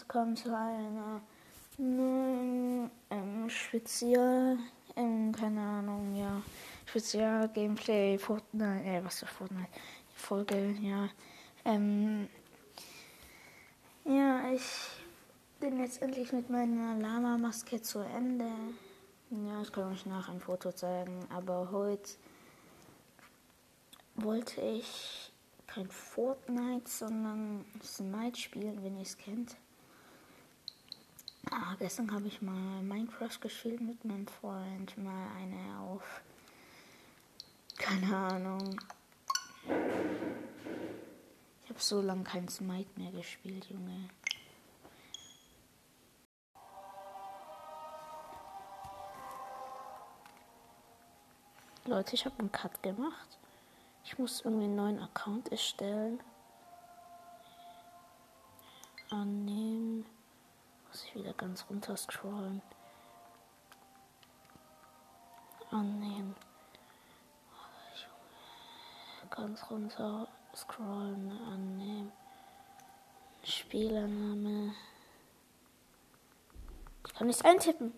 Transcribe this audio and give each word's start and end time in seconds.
willkommen 0.00 0.34
zu 0.34 0.48
einer 0.56 1.20
neuen 1.76 2.90
ähm, 3.10 3.50
Spezial, 3.50 4.56
ähm, 4.96 5.32
keine 5.32 5.60
Ahnung, 5.60 6.14
ja, 6.16 6.40
Spezial 6.86 7.48
Gameplay 7.50 8.16
Fortnite, 8.16 8.84
äh, 8.84 9.04
was 9.04 9.18
für 9.18 9.26
Fortnite 9.26 9.68
Folge, 10.14 10.74
ja, 10.80 11.10
ähm, 11.66 12.26
ja, 14.06 14.50
ich 14.52 14.62
bin 15.60 15.78
jetzt 15.78 16.00
endlich 16.00 16.32
mit 16.32 16.48
meiner 16.48 16.98
Lama-Maske 16.98 17.82
zu 17.82 17.98
Ende. 17.98 18.50
Ja, 19.30 19.60
ich 19.60 19.72
kann 19.72 19.92
euch 19.92 20.06
nach 20.06 20.28
ein 20.30 20.40
Foto 20.40 20.72
zeigen, 20.72 21.26
aber 21.28 21.70
heute 21.70 22.12
wollte 24.14 24.60
ich 24.62 25.32
kein 25.66 25.88
Fortnite, 25.88 26.88
sondern 26.90 27.66
Smite 27.82 28.40
spielen, 28.40 28.82
wenn 28.82 28.96
ihr 28.96 29.02
es 29.02 29.18
kennt. 29.18 29.56
Ah, 31.50 31.74
gestern 31.78 32.12
habe 32.12 32.28
ich 32.28 32.40
mal 32.40 32.82
Minecraft 32.82 33.40
gespielt 33.40 33.80
mit 33.80 34.04
meinem 34.04 34.26
Freund, 34.26 34.96
mal 34.96 35.28
eine 35.36 35.78
auf. 35.80 36.22
Keine 37.76 38.16
Ahnung. 38.16 38.80
Ich 41.64 41.70
habe 41.70 41.80
so 41.80 42.00
lange 42.00 42.24
kein 42.24 42.48
Smite 42.48 42.90
mehr 42.96 43.10
gespielt, 43.12 43.66
Junge. 43.66 44.08
Leute, 51.84 52.14
ich 52.14 52.24
habe 52.24 52.38
einen 52.38 52.52
Cut 52.52 52.82
gemacht. 52.82 53.38
Ich 54.04 54.16
muss 54.18 54.42
irgendwie 54.42 54.66
einen 54.66 54.76
neuen 54.76 55.00
Account 55.00 55.50
erstellen. 55.50 56.20
Annehmen. 59.10 60.06
Muss 60.92 61.04
ich 61.06 61.14
wieder 61.14 61.32
ganz 61.32 61.64
runter 61.70 61.96
scrollen. 61.96 62.60
Annehmen. 65.70 66.36
Ganz 69.30 69.70
runter 69.70 70.28
scrollen. 70.54 71.32
Annehmen. 71.50 72.12
Spielername. 73.42 74.74
Ich 77.06 77.14
kann 77.14 77.26
nichts 77.26 77.42
eintippen. 77.42 77.94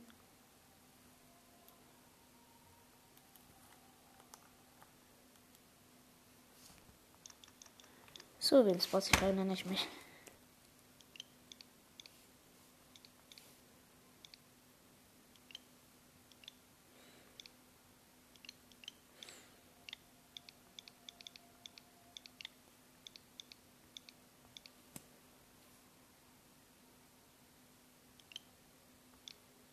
So 8.38 8.64
wie 8.64 8.70
in 8.70 8.80
Spotify 8.80 9.32
nenne 9.32 9.54
ich 9.54 9.66
mich. 9.66 9.88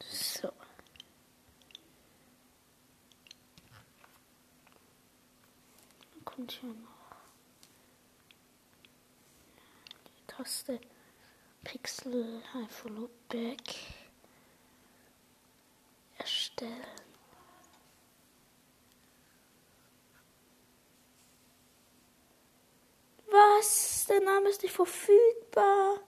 So. 0.10 0.52
Dann 6.14 6.26
kommt 6.42 6.52
hier 6.54 6.74
noch. 6.74 6.90
Taste 10.26 10.80
Pixel 11.64 12.42
Follow 12.70 13.10
Back 13.30 13.62
erstellen. 16.18 16.72
Was? 23.30 24.08
Der 24.10 24.22
Name 24.22 24.50
ist 24.50 24.64
nicht 24.64 24.74
verfügbar. 24.74 26.00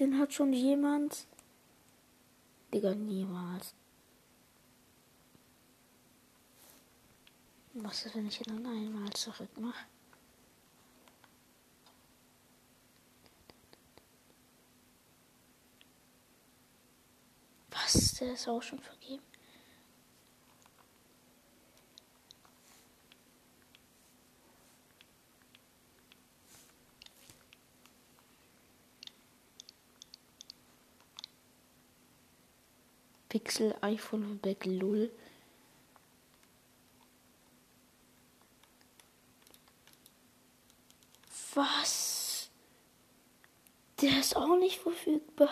Den 0.00 0.18
hat 0.18 0.32
schon 0.32 0.52
jemand. 0.52 1.28
Digga, 2.74 2.94
niemals. 2.94 3.74
Was 7.80 8.06
ist, 8.06 8.14
wenn 8.16 8.26
ich 8.26 8.40
ihn 8.46 8.62
dann 8.62 8.66
einmal 8.66 9.10
zurück 9.12 9.56
mache? 9.58 9.86
Was? 17.70 18.14
Der 18.14 18.32
ist 18.32 18.48
auch 18.48 18.62
schon 18.62 18.80
vergeben. 18.80 19.22
Pixel 33.28 33.76
iPhone 33.82 34.38
Back 34.38 34.64
Lull. 34.64 35.10
Was? 41.54 42.50
Der 44.00 44.17
ist 44.28 44.36
auch 44.36 44.58
nicht 44.58 44.78
verfügbar. 44.78 45.48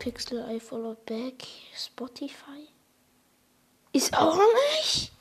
Pixel 0.00 0.44
I 0.50 0.58
follow 0.58 0.96
back 1.06 1.46
Spotify. 1.76 2.66
Ist 3.92 4.16
auch 4.18 4.36
nicht. 4.80 5.12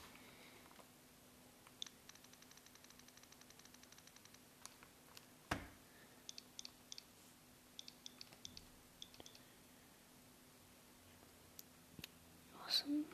Awesome. 12.67 13.05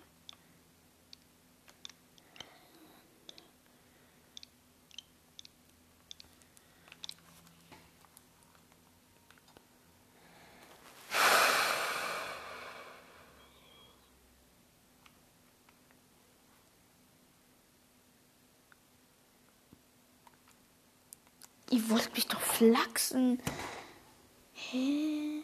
Ihr 21.74 21.83
wollt 21.94 22.14
mich 22.16 22.28
doch 22.28 22.42
flachsen. 22.42 23.40
Hä? 24.54 25.44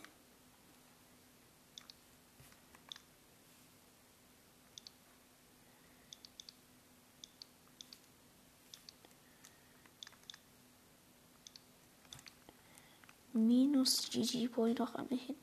Minus 13.33 14.09
GG 14.09 14.47
Boy 14.47 14.73
noch 14.73 14.95
an 14.95 15.07
mir 15.09 15.17
hinten 15.17 15.37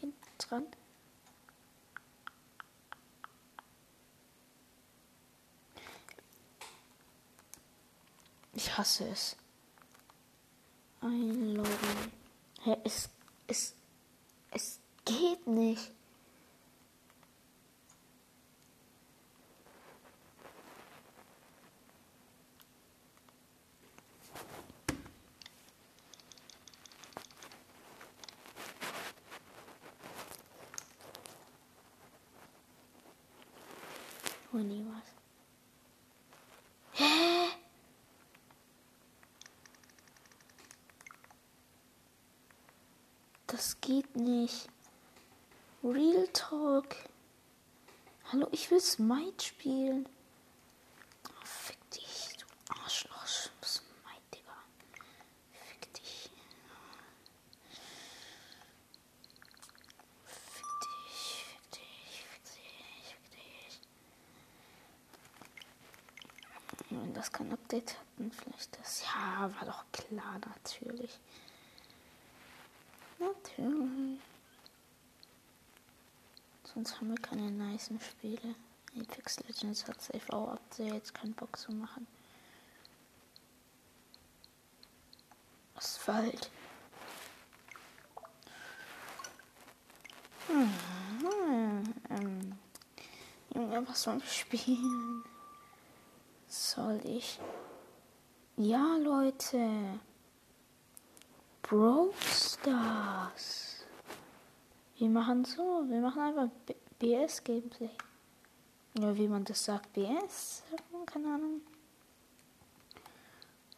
hin 0.00 0.12
dran. 0.38 0.66
Ich 8.54 8.76
hasse 8.76 9.08
es. 9.08 9.36
Einloggen. 11.00 12.12
Hä, 12.64 12.76
es, 12.84 13.08
es, 13.46 13.74
es 14.50 14.80
geht 15.04 15.46
nicht. 15.46 15.92
Oh, 34.52 34.58
nie 34.58 34.84
was. 34.84 35.04
Hä? 36.94 37.48
Das 43.58 43.80
geht 43.80 44.14
nicht. 44.14 44.68
Real 45.82 46.28
Talk. 46.32 46.94
Hallo, 48.30 48.46
ich 48.52 48.70
will 48.70 48.80
Smite 48.80 49.44
spielen. 49.44 50.08
Oh, 51.28 51.44
fick 51.44 51.90
dich, 51.90 52.36
du 52.38 52.46
Arschloch. 52.72 53.26
Smite, 53.26 54.22
Digga. 54.32 54.54
Fick 55.50 55.92
dich. 55.92 56.30
Fick 60.24 60.66
dich, 60.84 61.44
fick 61.50 61.70
dich, 61.72 62.22
fick 62.30 62.44
dich, 62.44 63.16
fick 63.16 63.30
dich. 63.32 63.80
Wenn 66.90 67.12
das 67.12 67.32
kein 67.32 67.52
Update 67.52 67.98
hatten, 67.98 68.30
vielleicht 68.30 68.78
das. 68.78 69.02
Ja, 69.02 69.50
war 69.58 69.66
doch 69.66 69.84
klar, 69.90 70.38
natürlich. 70.46 71.18
Natürlich. 73.18 74.20
Sonst 76.78 77.00
haben 77.00 77.08
wir 77.08 77.20
keine 77.20 77.50
nice 77.50 77.90
Spiele. 78.08 78.54
Apex 78.96 79.40
Legends 79.40 79.88
hat 79.88 80.00
safe 80.00 80.32
auch 80.32 80.52
Updates, 80.52 81.12
keinen 81.12 81.34
Bock 81.34 81.58
zu 81.58 81.72
machen. 81.72 82.06
Asphalt. 85.74 86.52
Hm, 90.46 90.72
ähm, 92.10 92.52
Junge, 93.52 93.88
was 93.88 94.00
soll 94.00 94.18
ich 94.18 94.32
spielen? 94.32 95.24
Soll 96.46 97.00
ich? 97.02 97.40
Ja, 98.56 98.96
Leute. 98.98 99.98
Brawl 101.60 102.14
Stars. 102.22 103.67
Wir 104.98 105.08
machen 105.08 105.44
so, 105.44 105.84
wir 105.88 106.00
machen 106.00 106.20
einfach 106.20 106.48
BS-Gameplay. 106.98 107.90
Oder 108.98 109.16
wie 109.16 109.28
man 109.28 109.44
das 109.44 109.64
sagt, 109.64 109.92
BS? 109.92 110.64
Keine 111.06 111.34
Ahnung. 111.34 111.60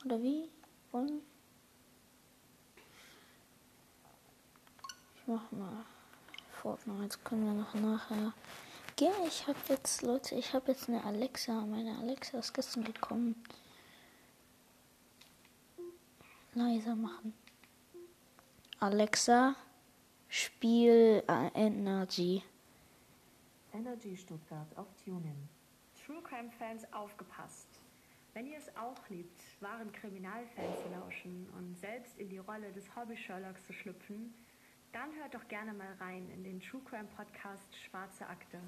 Oder 0.05 0.22
wie? 0.22 0.49
Und 0.93 1.20
ich 5.17 5.26
mach 5.26 5.52
mal 5.52 5.84
Fortnite. 6.62 7.19
Können 7.23 7.44
wir 7.44 7.52
noch 7.52 7.75
nachher. 7.75 8.32
Ja, 8.99 9.12
ich 9.26 9.46
habe 9.46 9.58
jetzt, 9.69 10.00
Leute, 10.00 10.34
ich 10.37 10.55
habe 10.55 10.73
jetzt 10.73 10.88
eine 10.88 11.05
Alexa. 11.05 11.52
Meine 11.66 11.99
Alexa 11.99 12.38
ist 12.38 12.55
gestern 12.55 12.84
gekommen. 12.84 13.34
Leiser 16.55 16.96
machen. 16.96 17.34
Alexa, 18.78 19.55
spiel 20.31 21.23
äh, 21.29 21.50
Energy. 21.55 22.43
Energy 23.75 24.17
Stuttgart 24.17 24.67
auf 24.77 24.87
TuneIn. 25.05 25.49
True 26.06 26.23
Crime 26.23 26.50
Fans 26.59 26.91
aufgepasst. 26.93 27.69
Wenn 28.32 28.47
ihr 28.47 28.59
es 28.59 28.69
auch 28.77 29.09
liebt, 29.09 29.41
wahren 29.61 29.91
Kriminalfans 29.93 30.82
zu 30.82 30.88
lauschen 30.88 31.49
und 31.59 31.77
selbst 31.79 32.17
in 32.19 32.29
die 32.29 32.38
Rolle 32.38 32.73
des 32.73 32.85
Hobby 32.94 33.17
Sherlocks 33.17 33.67
zu 33.67 33.73
schlüpfen, 33.73 34.32
dann 34.93 35.12
hört 35.17 35.35
doch 35.35 35.47
gerne 35.49 35.73
mal 35.73 35.93
rein 36.00 36.29
in 36.31 36.44
den 36.44 36.61
True 36.61 36.81
Crime 36.88 37.09
Podcast 37.17 37.69
Schwarze 37.85 38.26
Akte. 38.26 38.61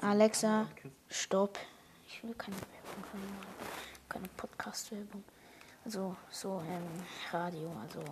Alexa, 0.00 0.68
stopp. 1.08 1.58
Ich 2.06 2.22
will 2.22 2.34
keine 2.34 2.56
Werbung, 2.56 3.04
keine, 3.10 4.08
keine 4.08 4.28
Podcast-Werbung. 4.36 5.24
Also 5.84 6.16
so 6.30 6.60
im 6.60 7.02
Radio, 7.32 7.72
also 7.80 8.02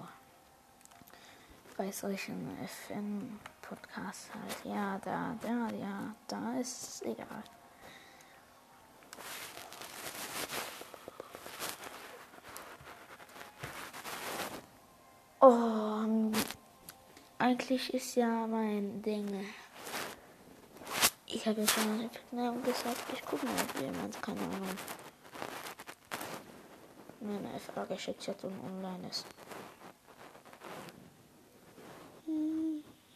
bei 1.78 1.92
solchen 1.92 2.50
FM-Podcasts 2.88 4.30
halt. 4.34 4.64
Ja, 4.64 4.98
da, 5.04 5.36
da, 5.40 5.74
ja, 5.76 6.14
da 6.26 6.58
ist 6.58 6.82
es 6.82 7.02
egal. 7.02 7.44
Oh, 15.40 16.32
eigentlich 17.38 17.94
ist 17.94 18.16
ja 18.16 18.46
mein 18.48 19.00
Ding. 19.02 19.46
Ich 21.26 21.46
habe 21.46 21.60
ja 21.60 21.68
schon 21.68 21.96
mal 21.96 22.10
Namen 22.32 22.62
gesagt, 22.64 23.04
ich 23.12 23.24
gucke 23.24 23.46
mal, 23.46 23.54
ob 23.62 23.80
jemand, 23.80 24.20
keine 24.20 24.40
Ahnung, 24.40 24.68
mir 27.20 27.38
eine 27.38 27.60
FA 27.60 27.84
geschickt 27.84 28.26
hat 28.26 28.42
und 28.42 28.58
online 28.64 29.08
ist. 29.08 29.24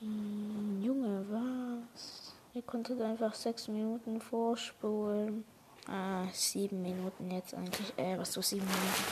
Hm, 0.02 0.82
Junge, 0.82 1.24
was? 1.30 2.34
Ihr 2.62 2.66
konntet 2.66 3.02
einfach 3.02 3.34
sechs 3.34 3.66
Minuten 3.66 4.20
vorspulen. 4.20 5.44
Ah, 5.88 6.26
sieben 6.32 6.80
Minuten 6.80 7.28
jetzt 7.32 7.54
eigentlich. 7.54 7.92
Äh, 7.98 8.16
was 8.16 8.32
so 8.32 8.40
sieben 8.40 8.64
Minuten? 8.64 9.04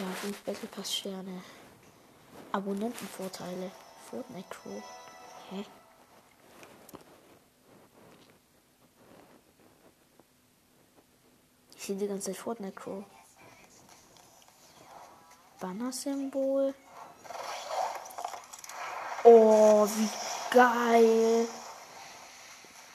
Ja, 0.00 0.06
fünf 0.20 0.42
Battle 0.42 0.68
Pass 0.68 0.92
Sterne. 0.92 1.42
Abonnentenvorteile. 2.50 3.70
Fortnite 4.10 4.48
Crew. 4.50 4.80
Hä? 5.50 5.64
Ich 11.76 11.84
sehe 11.84 11.96
die 11.96 12.08
ganze 12.08 12.32
Zeit 12.32 12.36
Fortnite 12.36 12.74
Crew. 12.74 13.04
Banner-Symbol. 15.60 16.74
Oh, 19.22 19.86
wie 19.86 20.08
geil. 20.50 21.46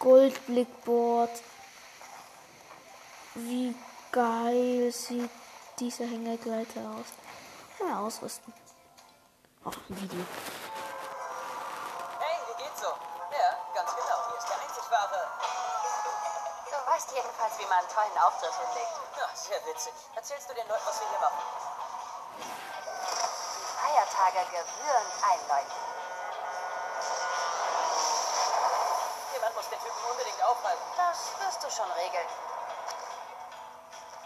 Goldblickboard. 0.07 1.35
Wie 3.35 3.75
geil 4.09 4.89
sieht 4.89 5.29
dieser 5.79 6.05
Hängergleiter 6.05 6.79
aus. 6.95 7.11
Mal 7.83 8.07
ausrüsten. 8.07 8.53
Ach, 9.65 9.75
ein 9.75 9.99
Video. 9.99 10.23
Hey, 12.23 12.37
wie 12.47 12.63
geht's 12.63 12.79
so? 12.79 12.87
Ja, 12.87 13.49
ganz 13.75 13.91
genau. 13.99 14.17
Hier 14.31 14.37
ist 14.39 14.47
der 14.47 14.59
einzig 14.63 14.87
wahre. 14.89 15.27
Du 16.71 16.77
weißt 16.87 17.11
jedenfalls, 17.11 17.59
wie 17.59 17.65
man 17.67 17.79
einen 17.79 17.89
tollen 17.91 18.17
Auftritt 18.23 18.55
hinlegt. 18.63 18.95
Ja, 19.19 19.27
sehr 19.35 19.59
witzig. 19.67 19.91
Erzählst 20.15 20.49
du 20.49 20.53
den 20.53 20.67
Leuten, 20.69 20.87
was 20.87 21.01
wir 21.01 21.09
hier 21.09 21.19
machen? 21.19 21.43
Die 22.39 23.75
Feiertage 23.75 24.39
gebührend 24.55 25.11
einläuten. 25.19 25.75
Jemand 29.33 29.55
muss 29.55 29.69
den 29.69 29.79
Typen 29.79 29.97
aufhalten. 30.67 30.83
Das 30.97 31.33
wirst 31.39 31.63
du 31.63 31.69
schon 31.69 31.91
regeln. 31.91 32.27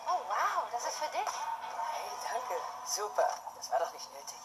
Oh, 0.08 0.20
wow, 0.28 0.70
das 0.72 0.86
ist 0.86 0.98
für 0.98 1.12
dich. 1.12 1.32
Hey, 1.92 2.10
danke. 2.32 2.56
Super. 2.86 3.28
Das 3.56 3.72
war 3.72 3.80
doch 3.80 3.94
nicht 3.94 4.10
nötig. 4.14 4.38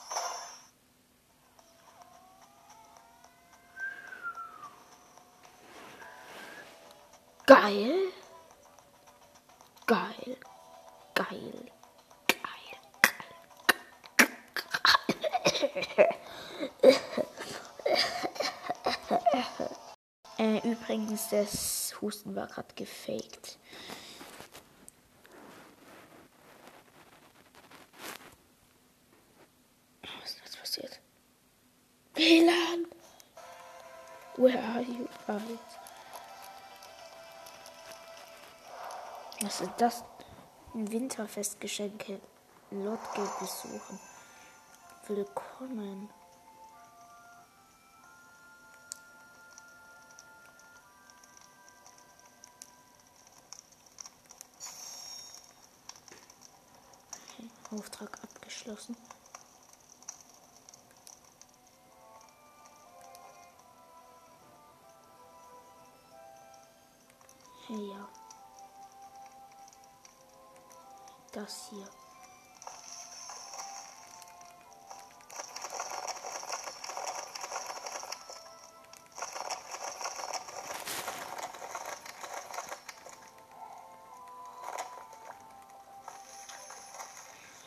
Geil. 7.46 8.12
Geil. 9.86 10.36
Geil. 11.14 11.72
Geil. 12.26 12.46
Äh, 20.38 20.58
übrigens, 20.68 21.30
das 21.30 21.75
Husten 22.06 22.36
war 22.36 22.46
gerade 22.46 22.72
gefaked. 22.76 23.58
Was 30.02 30.30
ist 30.30 30.40
jetzt 30.44 30.60
passiert? 30.60 31.00
WLAN! 32.14 32.86
Where 34.36 34.62
are 34.62 34.82
you? 34.82 35.08
Ah. 35.26 35.40
Was 39.40 39.60
ist 39.60 39.72
das? 39.78 40.04
Ein 40.74 40.92
Winterfestgeschenke. 40.92 42.20
Lotge 42.70 43.28
besuchen. 43.40 43.98
Willkommen. 45.08 46.08
Auftrag 57.86 58.18
abgeschlossen. 58.20 58.96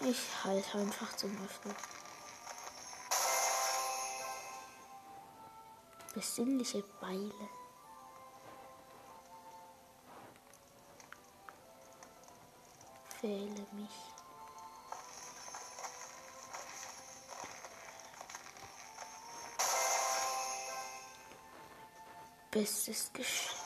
Ich 0.09 0.43
halt 0.43 0.73
einfach 0.73 1.15
zum 1.15 1.29
Beispiel. 1.35 1.75
Besinnliche 6.15 6.81
Beile. 6.99 7.31
Fehle 13.21 13.67
mich. 13.73 13.99
Bestes 22.49 23.13
Geschenk. 23.13 23.58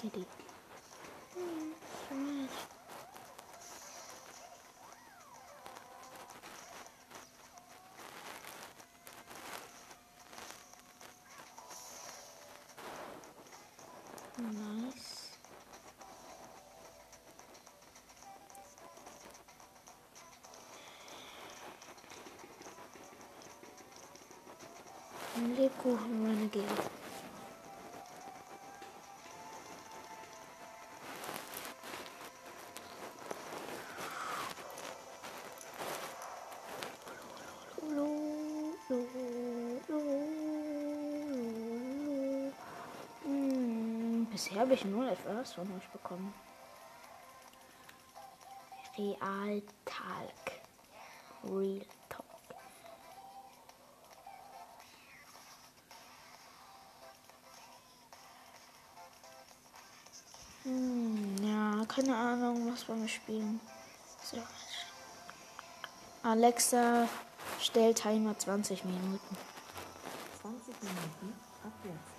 Kitty. 0.00 0.24
Hmm, 1.34 1.72
scratch. 2.06 2.58
Nice. 14.38 15.30
Ein 25.34 25.56
Lebkuchen 25.56 26.24
Renegade. 26.24 26.66
Hm, 26.66 27.07
Bisher 44.38 44.60
habe 44.60 44.74
ich 44.74 44.84
nur 44.84 45.10
etwas 45.10 45.54
von 45.54 45.66
euch 45.76 45.88
bekommen. 45.88 46.32
Real 48.96 49.60
Talk. 49.84 50.62
Real 51.42 51.84
Talk. 52.08 52.24
Hm, 60.62 61.36
ja, 61.42 61.84
keine 61.86 62.16
Ahnung, 62.16 62.70
was 62.72 62.86
wir 62.86 63.08
spielen. 63.08 63.58
So. 64.22 64.36
Alexa, 66.22 67.08
stell 67.60 67.92
Timer 67.92 68.38
20 68.38 68.84
Minuten. 68.84 69.36
20 70.40 70.80
Minuten 70.80 71.34
ab 71.64 71.72
jetzt. 71.82 72.17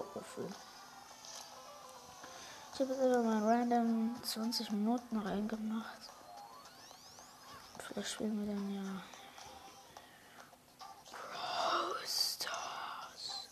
Auffüllen. 0.00 0.54
Ich 2.74 2.80
habe 2.80 2.92
jetzt 2.92 3.02
einfach 3.02 3.22
mal 3.22 3.42
random 3.42 4.16
20 4.22 4.70
Minuten 4.70 5.18
reingemacht. 5.18 6.10
Vielleicht 7.78 8.12
spielen 8.12 8.46
wir 8.46 8.54
dann 8.54 8.74
ja. 8.74 9.02
Brawl 11.10 11.96
Stars. 12.06 13.48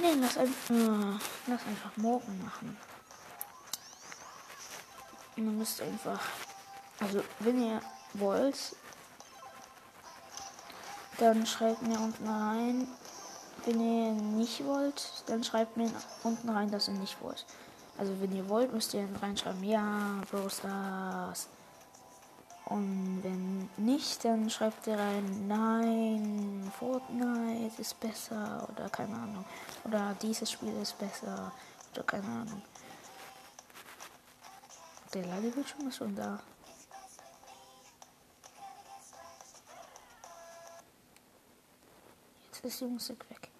Nee, 0.00 0.14
lass, 0.20 0.36
ein, 0.36 0.48
äh, 0.48 1.18
lass 1.46 1.66
einfach 1.66 1.96
morgen 1.96 2.44
machen. 2.44 2.76
Und 5.36 5.44
Ihr 5.44 5.50
müsst 5.50 5.80
einfach, 5.80 6.20
also 7.00 7.24
wenn 7.40 7.62
ihr 7.62 7.80
wollt, 8.12 8.76
dann 11.18 11.46
schreibt 11.46 11.82
mir 11.82 11.98
unten 11.98 12.28
rein. 12.28 12.88
Wenn 13.66 13.80
ihr 13.80 14.12
nicht 14.12 14.64
wollt, 14.66 15.10
dann 15.26 15.42
schreibt 15.42 15.76
mir 15.76 15.90
unten 16.22 16.50
rein, 16.50 16.70
dass 16.70 16.88
ihr 16.88 16.94
nicht 16.94 17.20
wollt. 17.22 17.46
Also 17.96 18.12
wenn 18.20 18.34
ihr 18.36 18.48
wollt, 18.48 18.72
müsst 18.72 18.92
ihr 18.92 19.08
reinschreiben, 19.22 19.64
ja, 19.64 20.20
Brawl 20.30 20.50
Stars. 20.50 21.48
Und 22.66 23.20
wenn 23.22 23.68
nicht, 23.76 24.24
dann 24.24 24.50
schreibt 24.50 24.86
ihr 24.86 24.98
rein, 24.98 25.46
nein, 25.46 26.72
Fortnite 26.78 27.80
ist 27.80 28.00
besser 28.00 28.66
oder 28.70 28.88
keine 28.88 29.14
Ahnung. 29.14 29.44
Oder 29.84 30.14
dieses 30.20 30.50
Spiel 30.50 30.74
ist 30.80 30.98
besser 30.98 31.52
oder 31.92 32.02
keine 32.02 32.26
Ahnung. 32.26 32.62
Der 35.12 35.26
Ladebildschirm 35.26 35.88
ist 35.88 35.96
schon 35.96 36.14
da. 36.14 36.40
Jetzt 42.46 42.64
ist 42.64 42.80
die 42.80 42.86
Musik 42.86 43.30
weg. 43.30 43.53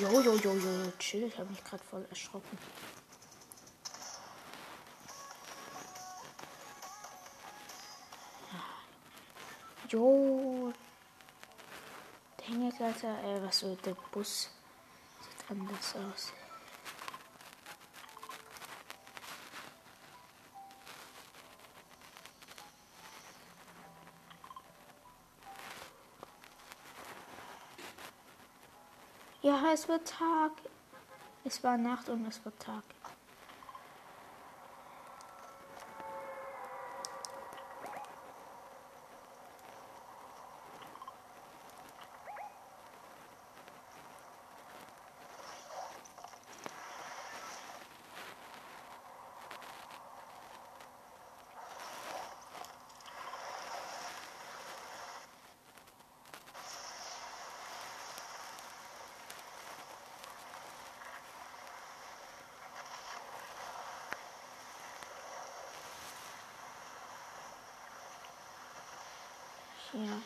Jo, 0.00 0.08
jo, 0.20 0.34
jo, 0.36 0.54
jo, 0.54 0.92
chill, 0.98 1.24
ich 1.24 1.36
habe 1.36 1.50
mich 1.50 1.62
gerade 1.62 1.84
voll 1.84 2.06
erschrocken. 2.08 2.56
Jo. 9.90 10.72
Der 12.38 12.46
Hängegleiter, 12.46 13.22
äh, 13.24 13.42
was 13.42 13.58
so, 13.58 13.74
der 13.84 13.94
Bus 14.10 14.48
sieht 15.20 15.50
anders 15.50 15.94
aus. 15.96 16.32
Ja, 29.50 29.72
es 29.74 29.88
wird 29.88 30.06
Tag. 30.06 30.52
Es 31.44 31.64
war 31.64 31.76
Nacht 31.76 32.08
und 32.08 32.24
es 32.24 32.44
wird 32.44 32.56
Tag. 32.60 32.84
Ja. 69.92 70.22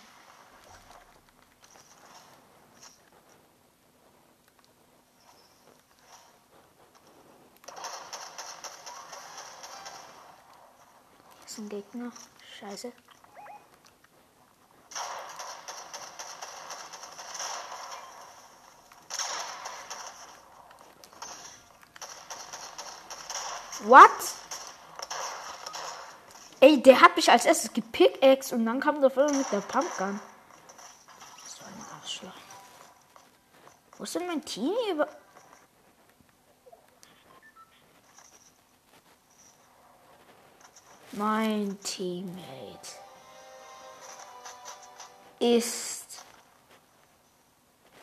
Ist 11.47 11.59
ein 11.59 11.69
Gegner. 11.71 12.13
Scheiße. 12.59 12.93
What? 23.85 24.11
Der 26.85 27.01
hat 27.01 27.17
mich 27.17 27.31
als 27.31 27.47
erstes 27.47 27.73
gepickaxe 27.73 28.55
und 28.55 28.67
dann 28.67 28.81
kam 28.81 29.01
der 29.01 29.11
Film 29.11 29.39
mit 29.39 29.51
der 29.51 29.61
Pumpgun. 29.61 30.21
So 31.47 31.65
ein 31.65 31.87
Arschloch. 32.01 32.33
Wo 33.97 34.05
ist 34.05 34.15
denn 34.15 34.27
mein 34.27 34.45
Team 34.45 34.75
über... 34.91 35.09
Mein 41.13 41.79
Teammate 41.81 42.91
ist 45.39 46.25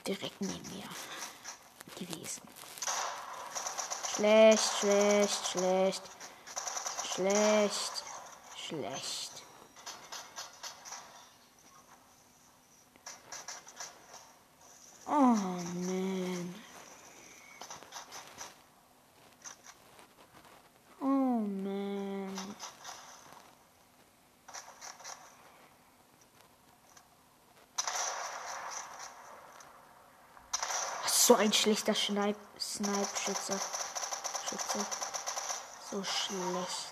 direkt 0.08 0.40
neben 0.40 0.70
mir 0.70 0.88
gewesen. 1.94 2.42
Schlecht, 4.16 4.64
schlecht, 4.80 5.48
schlecht, 5.48 6.04
schlecht, 7.14 8.01
schlecht. 8.72 9.32
Oh 15.06 15.12
man. 15.12 16.56
Oh 21.02 21.06
man. 21.06 22.56
So 31.08 31.36
ein 31.36 31.52
schlechter 31.52 31.94
Schneip 31.94 32.38
Snipe-Schütze. 32.58 33.60
Schütze. 34.48 34.86
So 35.92 36.04
schlecht. 36.06 36.91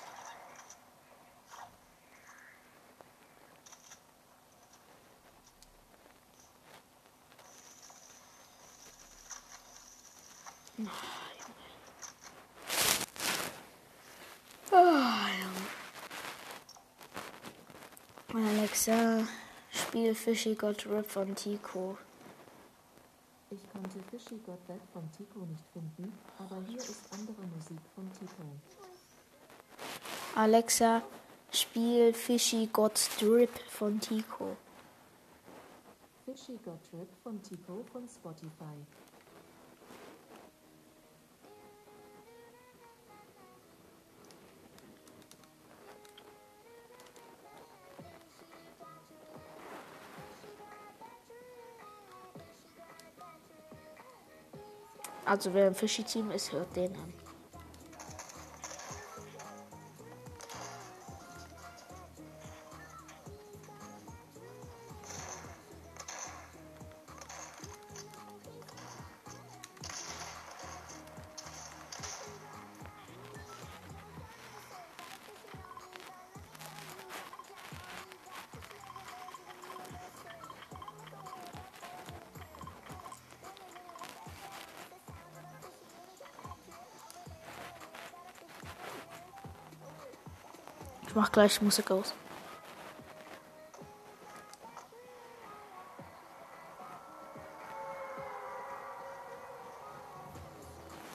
Alexa, 18.32 19.28
spiel 19.72 20.14
Fishy 20.14 20.54
Got 20.54 20.86
Rip 20.86 21.10
von 21.10 21.34
Tico. 21.34 21.98
Ich 23.50 23.60
konnte 23.72 24.00
Fishy 24.12 24.38
Got 24.46 24.60
That 24.68 24.80
von 24.94 25.10
Tico 25.12 25.40
nicht 25.46 25.64
finden, 25.74 26.14
aber 26.38 26.62
hier 26.68 26.78
ist 26.78 27.12
andere 27.12 27.42
Musik 27.56 27.80
von 27.96 28.08
Tico. 28.14 28.44
Alexa, 30.36 31.02
spiel 31.52 32.14
Fishy 32.14 32.70
Got 32.72 33.10
Drip 33.20 33.50
von 33.68 34.00
Tico. 34.00 34.56
Fishy 36.26 36.60
Got 36.64 36.80
Drip 36.92 37.10
von 37.24 37.42
Tico 37.42 37.84
von 37.92 38.08
Spotify. 38.08 38.78
Also 55.30 55.54
wer 55.54 55.68
im 55.68 55.76
Fishy-Team 55.76 56.32
ist, 56.32 56.52
hört 56.54 56.76
den 56.76 56.92
an. 56.96 57.29
Mach 91.20 91.34
gleich 91.34 91.62
Musik 91.62 91.92
aus. 91.92 92.14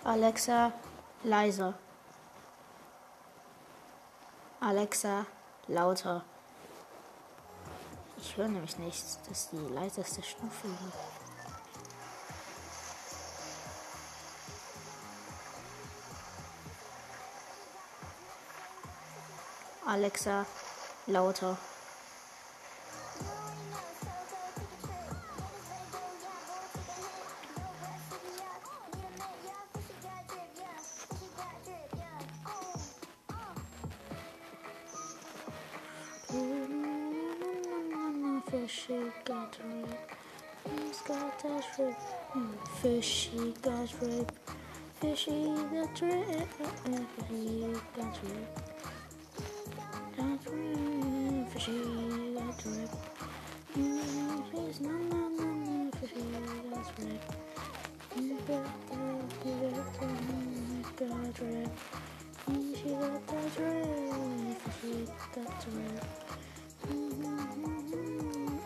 Alexa, 0.05 0.73
leiser. 1.23 1.73
Alexa, 4.61 5.25
lauter. 5.69 6.23
Ich 8.19 8.37
höre 8.37 8.49
nämlich 8.49 8.77
nichts. 8.77 9.19
Das 9.27 9.45
ist 9.45 9.53
die 9.53 9.73
leiseste 9.73 10.23
Stufe 10.23 10.69
hier. 10.69 11.13
Alexa, 19.87 20.47
lauter. 21.09 21.73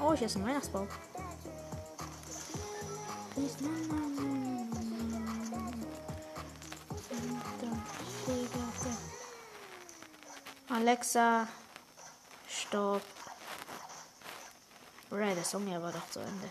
Oh, 0.08 0.14
hier 0.14 0.26
ist 0.26 0.36
ein 0.36 0.46
Weihnachtsbaum. 0.46 0.88
Alexa, 10.70 11.46
stopp. 12.48 13.02
Right, 15.10 15.36
der 15.36 15.44
Song 15.44 15.66
hier 15.66 15.82
war 15.82 15.92
doch 15.92 16.08
zu 16.08 16.20
Ende. 16.20 16.48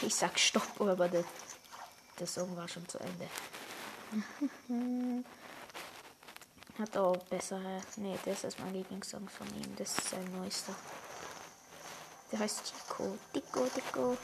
Ich 0.06 0.14
sag 0.14 0.38
stopp, 0.38 0.80
aber 0.80 1.08
der, 1.08 1.24
der 2.18 2.26
Song 2.26 2.56
war 2.56 2.66
schon 2.66 2.88
zu 2.88 2.98
Ende. 2.98 3.28
Hat 6.78 6.96
auch 6.96 7.16
besser. 7.24 7.60
Nee, 7.96 8.18
das 8.24 8.44
ist 8.44 8.58
mein 8.58 8.72
Lieblingssong 8.72 9.28
von 9.28 9.46
ihm. 9.48 9.76
Das 9.76 9.98
ist 9.98 10.10
sein 10.10 10.24
neuester. 10.32 10.74
Der 12.32 12.38
heißt 12.40 12.64
Tico. 12.64 13.18
Tico, 13.32 13.66
Tico. 13.74 14.16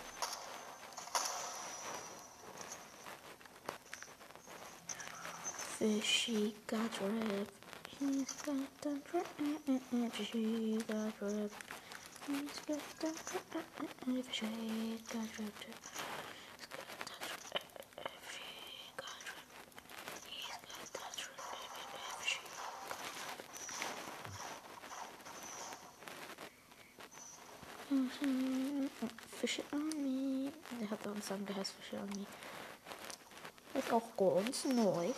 Fishy 5.79 6.55
got 6.67 7.01
ripped. 7.01 7.53
He's 7.99 8.33
got 8.43 8.81
that 8.83 9.03
rip. 9.13 9.27
Fishy 9.91 10.79
got 10.89 11.13
ripped. 11.21 11.55
He's 12.27 12.59
got 12.67 12.83
that 13.01 13.17
rip. 13.81 13.91
Fishy 14.05 14.99
got 15.13 15.39
ripped. 15.39 15.65
He's 15.65 16.67
got 16.71 16.89
that 16.89 17.19
rip. 17.51 17.65
Fishy 17.99 18.93
got 18.97 19.23
ripped. 19.27 19.57
He's 20.29 20.59
got 20.63 20.87
that 20.93 21.17
rip. 21.19 21.41
Fishy 22.23 22.47
got 22.47 22.77
ripped. 22.89 23.43
Fische 29.41 29.63
Army. 29.73 30.53
Der 30.81 30.91
hat 30.91 31.07
uns 31.07 31.29
dann 31.29 31.45
geheißen 31.47 31.75
Fische 31.81 31.99
Army. 31.99 32.27
Ist 33.75 33.93
auch 33.93 34.09
ganz 34.17 34.65
neu. 34.65 35.13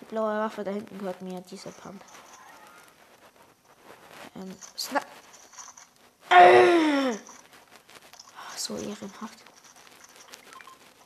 Die 0.00 0.04
blaue 0.06 0.38
Waffe 0.40 0.64
da 0.64 0.70
hinten 0.70 0.98
gehört 0.98 1.22
mir, 1.22 1.40
dieser 1.42 1.70
Pump. 1.70 2.02
Ähm, 4.36 4.54
Snap. 4.76 5.06
Äh! 6.30 7.16
So 8.56 8.76
ehrenhaft. 8.76 9.38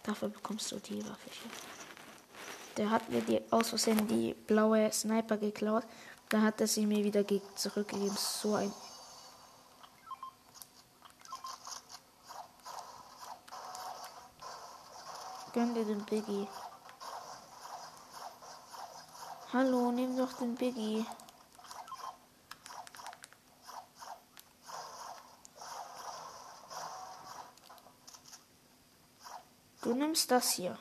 Dafür 0.02 0.28
bekommst 0.28 0.70
du 0.72 0.78
die 0.78 1.02
Waffe 1.02 1.30
hier. 1.30 1.50
Der 2.76 2.90
hat 2.90 3.08
mir 3.08 3.22
die 3.22 3.40
aus 3.50 3.70
Versehen 3.70 4.06
die 4.06 4.34
blaue 4.34 4.92
Sniper 4.92 5.36
geklaut. 5.36 5.84
Da 6.28 6.42
hat 6.42 6.60
er 6.60 6.66
sie 6.66 6.86
mir 6.86 7.02
wieder 7.02 7.24
ge- 7.24 7.40
zurückgegeben. 7.54 8.16
So 8.16 8.54
ein. 8.54 8.72
Gönn 15.56 15.72
dir 15.72 15.86
den 15.86 16.04
Biggie. 16.04 16.46
Hallo, 19.54 19.90
nimm 19.90 20.14
doch 20.14 20.34
den 20.34 20.54
Biggie. 20.54 21.06
Du 29.80 29.94
nimmst 29.94 30.30
das 30.30 30.50
hier. 30.50 30.78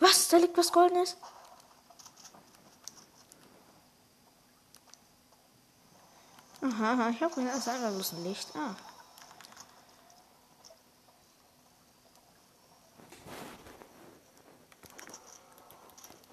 Was? 0.00 0.26
Da 0.26 0.38
liegt 0.38 0.58
was 0.58 0.72
Goldenes? 0.72 1.16
Aha, 6.80 7.10
ich 7.10 7.20
habe 7.22 7.34
das 7.42 7.68
einfach 7.68 7.90
bloß 7.90 8.12
ein 8.12 8.24
Licht. 8.24 8.48
Ah. 8.54 8.74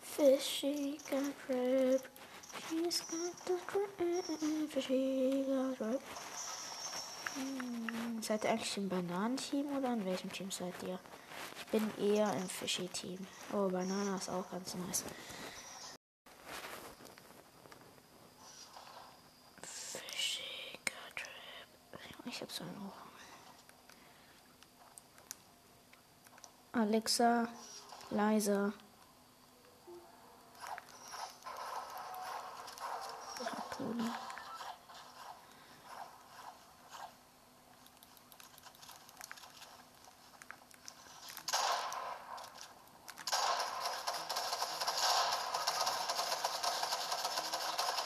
Fishy 0.02 0.98
got 1.10 1.34
crab. 1.46 2.02
She's 2.70 3.02
got 3.02 3.34
the 3.46 3.58
crab. 3.68 4.70
Fishy 4.70 5.44
got 5.48 5.78
crab. 5.78 6.02
Hm, 7.36 8.22
Seid 8.22 8.44
ihr 8.44 8.52
eigentlich 8.52 8.78
im 8.78 8.90
Bananenteam 8.90 9.78
oder 9.78 9.94
in 9.94 10.06
welchem 10.06 10.32
Team 10.32 10.52
seid 10.52 10.74
ihr? 10.84 11.00
Ich 11.58 11.66
bin 11.68 11.92
eher 12.00 12.32
im 12.34 12.48
Fishy-Team. 12.48 13.26
Oh, 13.52 13.68
Banana 13.68 14.16
ist 14.16 14.30
auch 14.30 14.50
ganz 14.50 14.76
nice. 14.76 15.04
Fishy 19.64 20.80
got 20.86 21.16
crab. 21.16 22.25
Ich 22.36 22.42
hab 22.42 22.52
so 22.52 22.66
einen 22.66 22.76
Ohr. 22.82 22.92
Alexa, 26.82 27.48
leiser. 28.10 28.74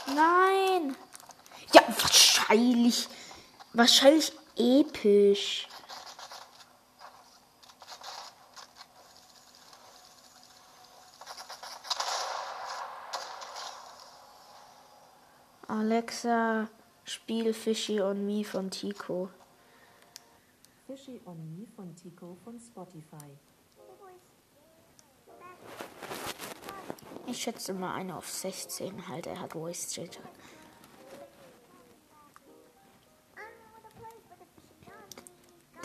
Nein! 0.05 0.95
Ja, 1.73 1.81
wahrscheinlich. 1.87 3.09
Wahrscheinlich 3.79 4.33
episch. 4.57 5.65
Alexa, 15.65 16.67
spiel 17.05 17.53
Fishy 17.53 18.01
on 18.01 18.25
Me 18.25 18.43
von 18.43 18.69
Tico. 18.69 19.29
Fishy 20.85 21.21
on 21.23 21.37
Me 21.57 21.65
von 21.73 21.95
Tico 21.95 22.35
von 22.43 22.59
Spotify. 22.59 23.29
Ich 27.27 27.41
schätze 27.41 27.73
mal 27.73 27.95
einer 27.95 28.17
auf 28.17 28.27
16 28.27 29.07
halt. 29.07 29.27
Er 29.27 29.39
hat 29.39 29.53
Voice 29.53 29.87
Changer. 29.93 30.27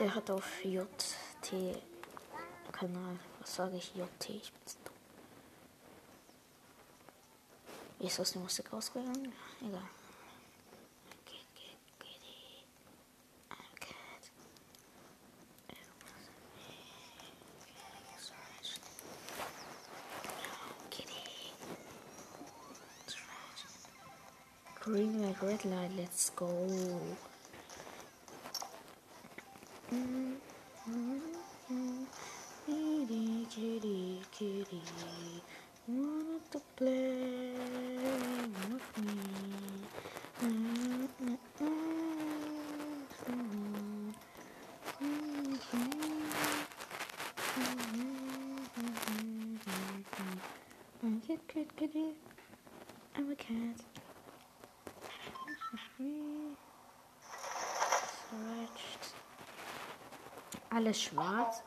Der 0.04 0.14
hat 0.14 0.28
auf 0.28 0.62
JT 0.62 1.80
Kanal. 2.70 3.18
Was 3.40 3.54
sage 3.54 3.78
ich? 3.78 3.94
JT. 3.94 4.28
Ich 4.28 4.52
bin's 4.52 4.76
dumm. 4.84 4.92
Ist 8.06 8.20
aus 8.20 8.32
der 8.32 8.42
Musik 8.42 8.70
ausgegangen? 8.70 9.32
Egal. 9.62 9.80
Green 24.82 25.22
light, 25.22 25.42
red 25.42 25.64
light, 25.64 25.96
let's 25.96 26.30
go. 26.36 26.46
Kitty, 32.66 33.46
kitty, 33.50 34.22
kitty, 34.33 35.44
wanted 35.87 36.50
to 36.50 36.61
play 36.76 37.13
Alles 60.74 61.02
schwarz. 61.02 61.62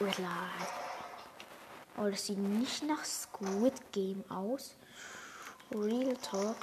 Red 0.00 0.18
Light. 0.18 0.28
Oh, 1.96 2.10
das 2.10 2.26
sieht 2.26 2.38
nicht 2.38 2.82
nach 2.82 3.04
Squid 3.04 3.92
Game 3.92 4.24
aus. 4.28 4.74
Real 5.72 6.16
Talk. 6.16 6.56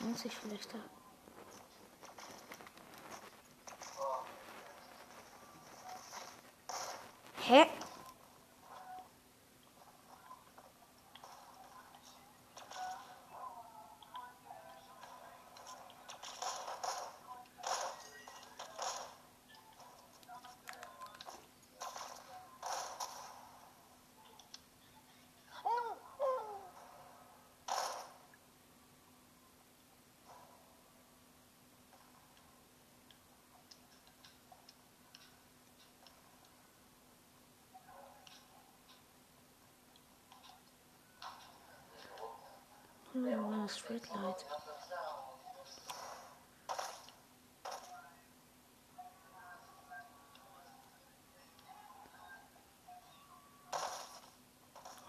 Muss 0.00 0.24
ich 0.24 0.34
vielleicht 0.34 0.72
da. 0.72 0.78
Hä? 7.52 7.66
Street 43.92 44.08
light. 44.14 44.44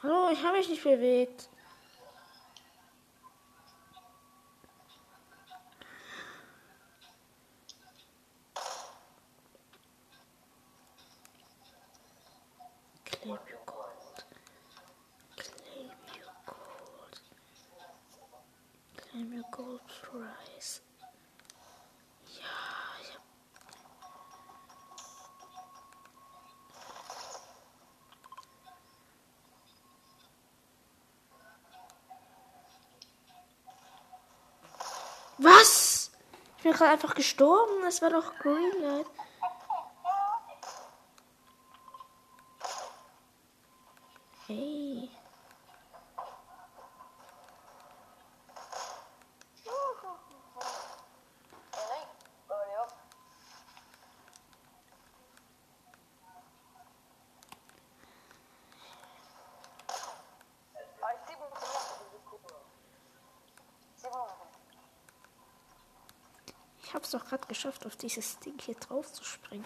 Hallo, 0.01 0.29
ich 0.33 0.43
habe 0.43 0.57
mich 0.57 0.67
nicht 0.67 0.83
bewegt. 0.83 1.49
Claim 13.05 13.39
your 13.49 13.59
gold. 13.65 14.25
Claim 15.37 15.89
your 16.13 16.33
gold. 16.45 17.21
Claim 18.97 19.33
your 19.33 19.45
gold 19.51 19.81
prize. 19.87 20.81
Ja, 22.27 22.43
ich 23.01 23.13
hab 23.15 23.21
Was? 35.37 36.11
Ich 36.63 36.65
bin 36.65 36.77
gerade 36.77 36.91
einfach 36.91 37.13
gestorben. 37.13 37.81
Das 37.81 38.01
war 38.01 38.09
doch 38.09 38.37
Greenlight. 38.37 39.05
Hey. 44.47 45.09
Ich 66.93 66.95
hab's 66.95 67.02
doch 67.13 67.25
gerade 67.25 67.47
geschafft, 67.47 67.85
auf 67.85 67.95
dieses 67.95 68.39
Ding 68.39 68.59
hier 68.59 68.75
drauf 68.75 69.11
zu 69.11 69.23
springen. 69.23 69.65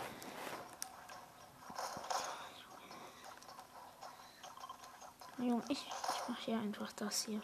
Junge, 5.38 5.64
ich, 5.70 5.86
ich 5.88 6.30
mach 6.30 6.40
hier 6.40 6.60
einfach 6.60 6.92
das 6.94 7.26
hier. 7.26 7.42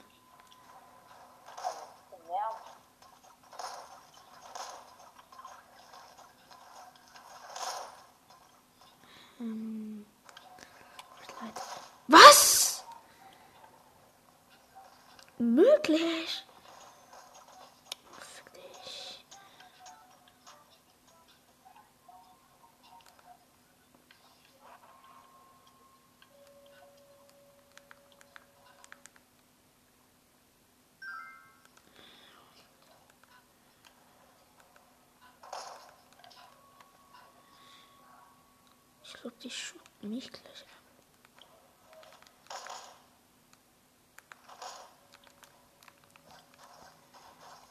Ich 39.14 39.22
glaube, 39.22 39.38
die 39.38 39.50
shooten 39.50 40.10
mich 40.10 40.32
gleich 40.32 40.64
ab. 40.64 40.68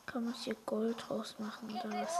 Kann 0.07 0.25
man 0.25 0.35
hier 0.35 0.55
Gold 0.67 1.11
rausmachen 1.11 1.71
oder 1.71 1.93
was? 2.03 2.19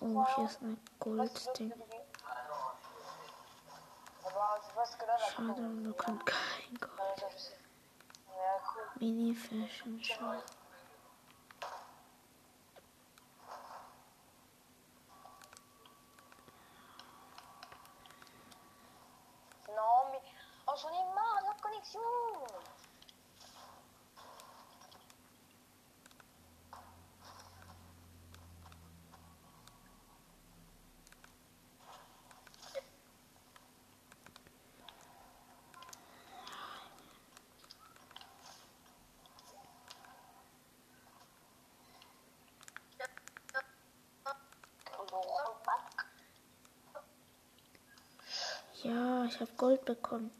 Oh, 0.00 0.26
hier 0.34 0.44
ist 0.44 0.62
ein 0.62 0.80
Goldding. 0.98 1.72
Schade, 5.30 5.60
man 5.60 5.84
bekommt 5.84 6.26
kein 6.26 6.74
Gold. 6.80 7.54
Mini 8.96 9.34
Fashion 9.34 10.02
Show. 10.02 10.42
Ich 49.40 49.48
habe 49.48 49.56
Gold 49.56 49.84
bekommen. 49.86 50.30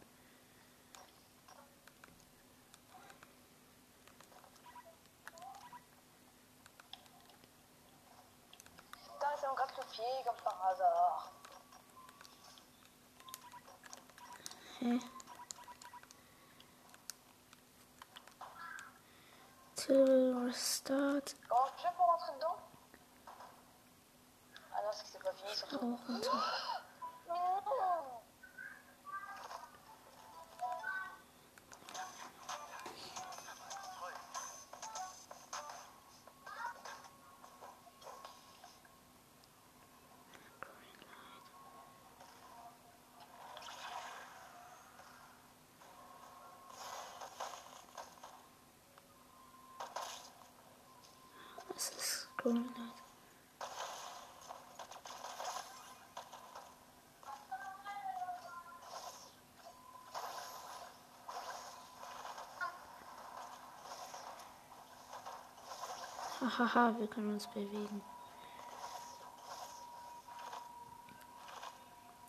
Putain, 8.93 9.27
c'est 9.41 9.47
un 9.47 9.55
gratte-pied 9.55 10.05
comme 10.27 10.37
par 10.45 10.67
hasard. 10.67 11.33
Hä? 14.81 15.01
Till 19.77 20.45
Restart. 20.45 21.37
Comment 21.49 21.67
je 21.79 21.97
pour 21.97 22.07
rentrer 22.07 22.35
dedans 22.35 22.57
Ah 24.75 24.83
non, 24.85 24.91
c'est 24.93 25.05
que 25.05 25.09
c'est 25.13 25.23
pas 25.23 25.33
fini 25.33 25.57
surtout. 25.57 25.99
Auch 26.07 26.90
Hahaha, 66.59 66.99
wir 66.99 67.07
können 67.07 67.35
uns 67.35 67.47
bewegen. 67.47 68.03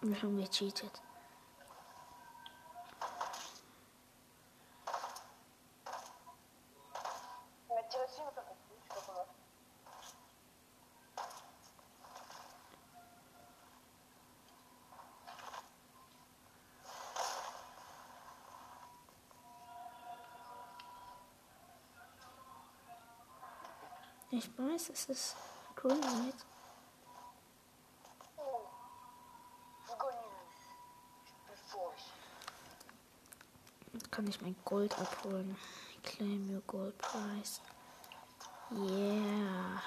Wir 0.01 0.21
haben 0.21 0.37
gecheatet. 0.37 1.01
Ich 24.43 24.49
weiß, 24.57 24.89
es 24.89 25.05
ist 25.05 25.35
fort. 25.75 26.35
Jetzt 33.93 34.11
kann 34.11 34.25
ich 34.25 34.41
mein 34.41 34.55
Gold 34.65 34.97
abholen. 34.97 35.55
Claim 36.01 36.49
your 36.51 36.61
gold 36.61 36.97
prize. 36.97 37.61
Yeah. 38.71 39.79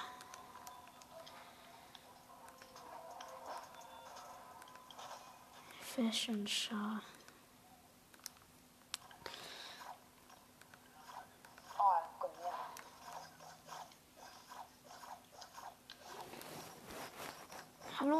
Fashion 5.81 6.47
Show. 6.47 7.01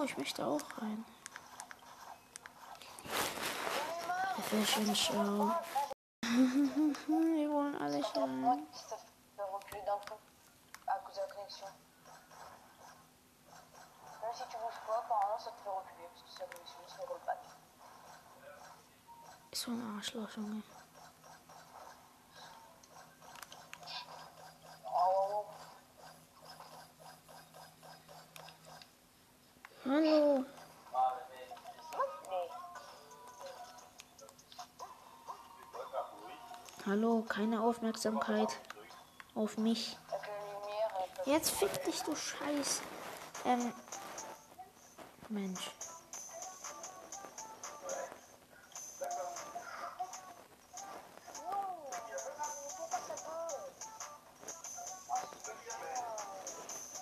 Ich 0.03 0.17
möchte 0.17 0.45
auch 0.45 0.61
rein. 0.81 1.05
Fashion 4.49 4.95
Show. 4.95 5.51
Wir 7.07 7.49
wollen 7.49 7.75
alle 7.75 7.97
hier 7.97 8.21
rein. 8.21 8.67
ça 8.71 8.97
fait 9.35 9.43
reculer 9.43 9.85
d'un 9.85 9.99
coup 10.07 10.19
Hallo, 37.25 37.33
keine 37.33 37.61
Aufmerksamkeit 37.61 38.49
auf 39.33 39.57
mich. 39.57 39.97
Jetzt 41.25 41.51
fick 41.51 41.83
dich, 41.83 42.01
du 42.01 42.15
Scheiß. 42.15 42.81
Ähm. 43.45 43.73
Mensch. 45.29 45.71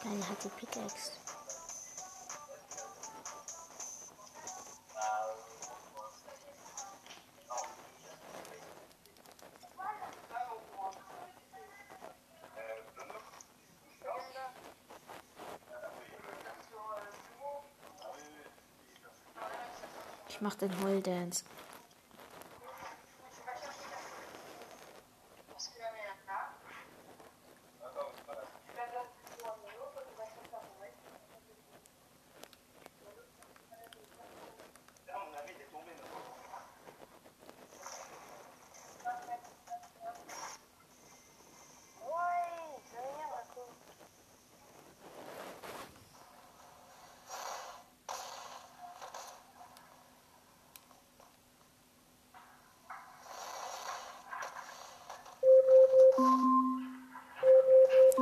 Geil, 0.03 0.29
hat 0.29 0.43
die 0.43 0.49
Pickaxe. 0.49 1.11
Ich 20.43 20.45
mach 20.45 20.55
den 20.55 20.71
Heuldance. 20.83 21.45
Ouais, 21.45 21.62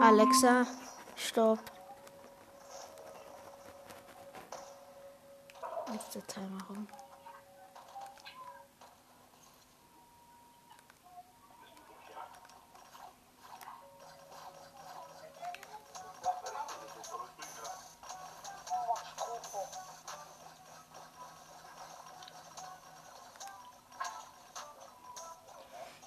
Alexa, 0.02 0.66
stopp. 1.16 1.60
Jetzt 5.94 6.16
der 6.16 6.26
Timer 6.26 6.58
rum. 6.68 6.88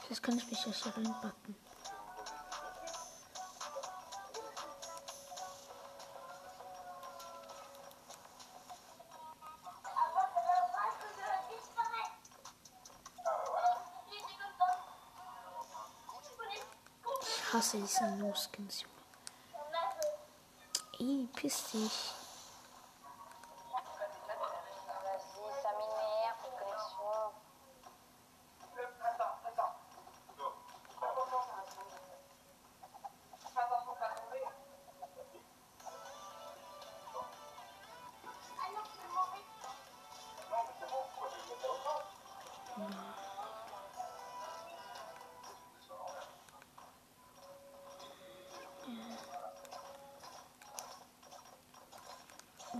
Jetzt 0.08 0.20
kann 0.20 0.36
ich 0.36 0.50
mich 0.50 0.64
hier 0.64 0.96
reinbacken. 0.96 1.54
Ich 17.64 17.70
hasse 17.70 17.78
diese 17.78 18.10
No-Skins, 18.16 18.82
Junge. 18.82 18.92
Ey, 20.98 21.28
piss 21.34 21.70
dich. 21.72 21.80
Vas-y, 21.80 22.23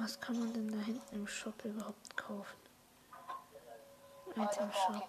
Was 0.01 0.21
kann 0.21 0.39
man 0.39 0.53
denn 0.53 0.69
da 0.69 0.79
hinten 0.85 1.15
im 1.15 1.27
Shop 1.27 1.65
überhaupt 1.65 2.17
kaufen? 2.17 2.59
Item 4.37 4.73
Shop. 4.73 5.09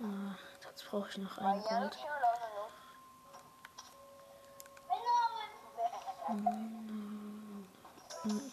Ah, 0.00 0.34
dazu 0.62 0.90
brauche 0.90 1.08
ich 1.10 1.18
noch 1.18 1.38
ein 1.38 1.62
Gold. 1.62 1.72
autre 1.72 1.90
chien 8.22 8.52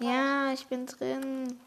Ja, 0.00 0.52
ich 0.52 0.66
bin 0.66 0.86
drin. 0.86 1.60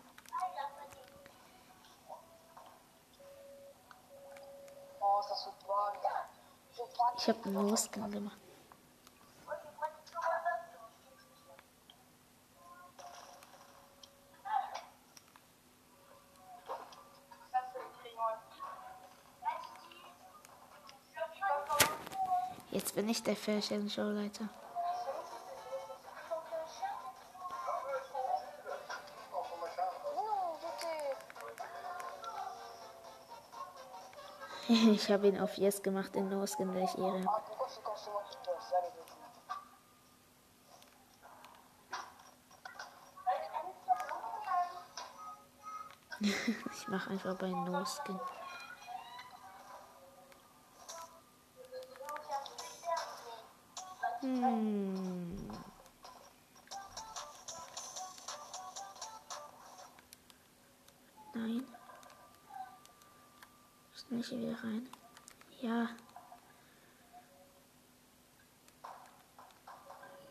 Oh, 5.00 5.22
Ich 7.18 7.28
habe 7.28 7.46
einen 7.46 7.54
No-Skin 7.54 8.12
gemacht. 8.12 8.38
Jetzt 22.70 22.94
bin 22.94 23.10
ich 23.10 23.24
der 23.24 23.36
Fashion 23.36 23.90
Showleiter. 23.90 24.44
Non, 24.44 24.67
Ich 34.92 35.12
habe 35.12 35.28
ihn 35.28 35.40
auf 35.40 35.58
Yes 35.58 35.82
gemacht 35.82 36.16
in 36.16 36.30
No-Skin, 36.30 36.74
weil 36.74 36.84
ich 36.86 36.98
Ehre 36.98 37.26
Ich 46.20 46.88
mache 46.88 47.12
einfach 47.12 47.36
bei 47.36 47.50
No-Skin. 47.50 48.16
Hm. 48.16 48.47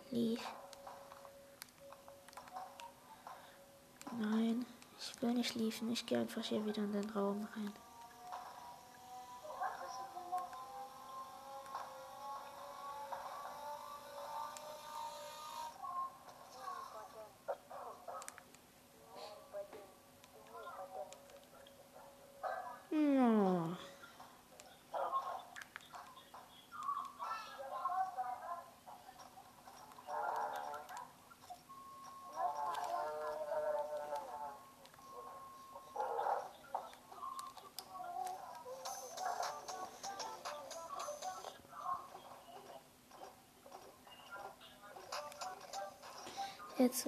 Please. 0.09 0.41
Nein, 4.19 4.65
ich 4.99 5.23
will 5.23 5.35
nicht 5.35 5.55
liefen. 5.55 5.91
Ich 5.91 6.07
gehe 6.07 6.19
einfach 6.19 6.43
hier 6.43 6.65
wieder 6.65 6.83
in 6.83 6.93
den 6.93 7.11
Raum 7.11 7.47
rein. 7.55 7.73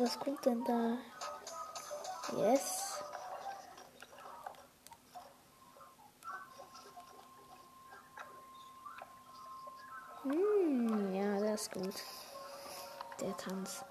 Was 0.00 0.16
kommt 0.20 0.46
denn 0.46 0.62
da? 0.62 0.96
Yes. 2.36 3.02
Hm, 10.22 11.12
ja, 11.12 11.40
das 11.40 11.62
ist 11.62 11.72
gut. 11.72 11.94
Der 13.20 13.36
Tanz. 13.36 13.84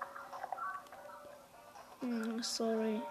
Hm, 1.99 2.41
sorry. 2.41 3.01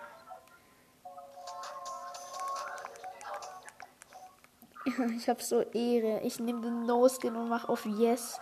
Ich 5.18 5.28
habe 5.28 5.42
so 5.42 5.60
Ehre. 5.60 6.20
Ich 6.22 6.40
nehme 6.40 6.62
den 6.62 6.86
No-Skin 6.86 7.36
und 7.36 7.50
mache 7.50 7.68
auf 7.68 7.84
Yes. 7.84 8.40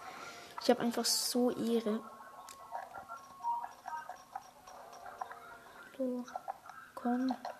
Ich 0.63 0.71
habe 0.71 0.81
einfach 0.81 1.05
so 1.05 1.51
Ehre. 1.51 2.01
welcome. 7.05 7.54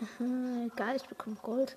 Egal, 0.18 0.96
ich 0.96 1.06
bekomme 1.06 1.36
Gold. 1.42 1.76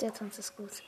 Der 0.00 0.12
Tanz 0.12 0.38
ist 0.38 0.56
gut. 0.56 0.82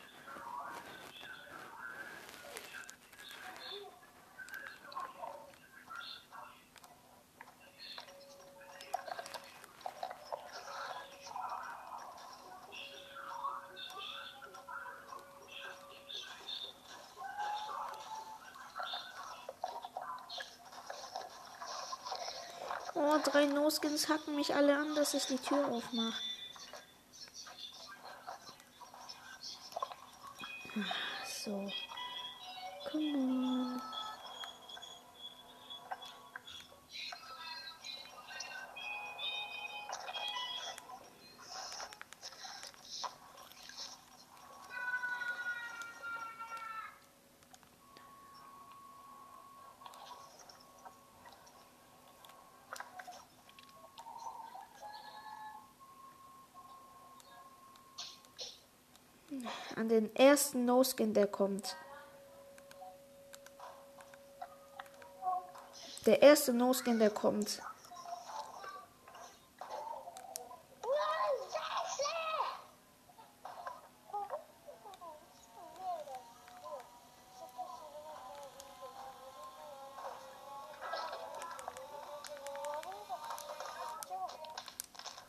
No-Skins 23.70 24.08
hacken 24.08 24.34
mich 24.34 24.52
alle 24.52 24.76
an, 24.76 24.96
dass 24.96 25.14
ich 25.14 25.26
die 25.26 25.38
Tür 25.38 25.68
aufmache. 25.68 26.20
An 59.80 59.88
den 59.88 60.14
ersten 60.14 60.66
No-Skin, 60.66 61.14
der 61.14 61.26
kommt. 61.26 61.74
Der 66.04 66.20
erste 66.20 66.52
No-Skin, 66.52 66.98
der 66.98 67.08
kommt. 67.08 67.62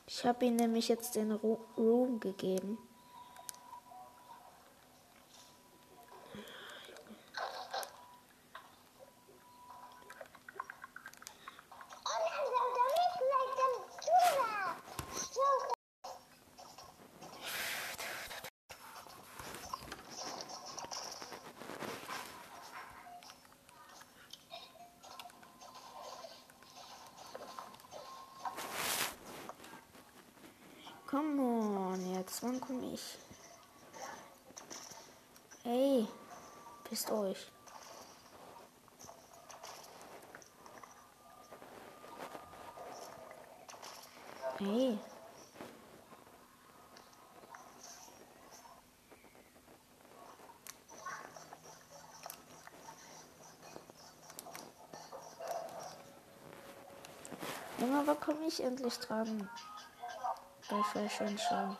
Ich 0.07 0.25
habe 0.25 0.43
ihm 0.43 0.57
nämlich 0.57 0.89
jetzt 0.89 1.15
den 1.15 1.31
Ru 1.31 1.57
Room 1.77 2.19
gegeben. 2.19 2.77
Come 31.11 31.41
on, 31.41 32.13
jetzt, 32.13 32.41
wann 32.41 32.61
komme 32.61 32.93
ich? 32.93 33.17
Ey, 35.65 36.07
pisst 36.85 37.11
euch. 37.11 37.51
Ey. 44.59 44.97
Wann 58.05 58.19
komme 58.19 58.45
ich 58.47 58.63
endlich 58.63 58.99
dran? 58.99 59.49
bei 60.71 60.81
Fashion 60.83 61.37
Show. 61.37 61.75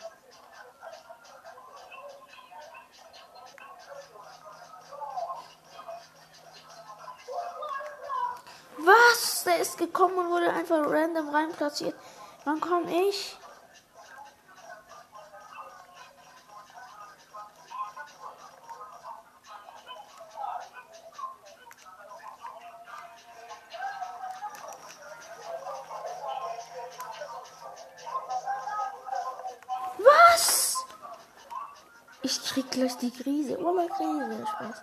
Was? 8.78 9.44
Der 9.46 9.60
ist 9.60 9.78
gekommen 9.78 10.18
und 10.18 10.30
wurde 10.30 10.52
einfach 10.52 10.86
random 10.86 11.30
rein 11.30 11.52
platziert. 11.54 11.96
Wann 12.44 12.60
komme 12.60 12.92
ich? 13.08 13.38
Ich 32.24 32.44
krieg 32.44 32.70
gleich 32.72 32.98
die 32.98 33.12
Krise. 33.12 33.60
Oberkrise. 33.60 34.46
Spaß. 34.48 34.82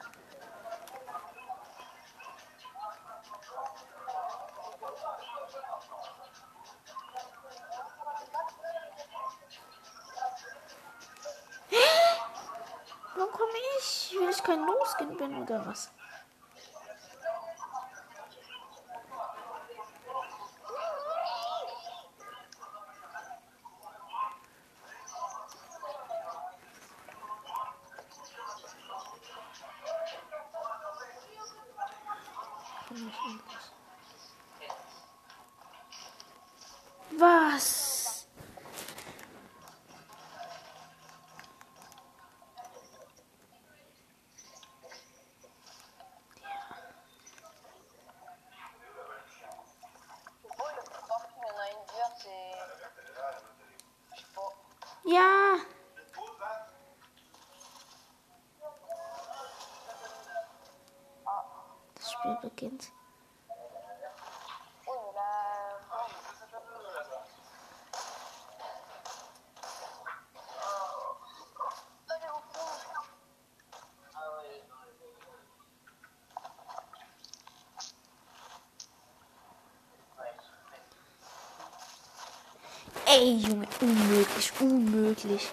Ey, 83.11 83.37
Junge, 83.39 83.67
unmöglich, 83.81 84.53
unmöglich. 84.61 85.51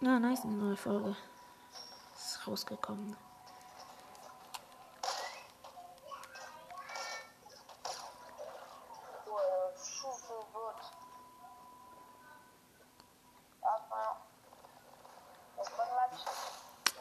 Na, 0.00 0.16
ah, 0.16 0.18
nice, 0.18 0.42
eine 0.42 0.54
neue 0.54 0.76
Folge. 0.76 1.14
Ist 2.16 2.44
rausgekommen. 2.44 3.16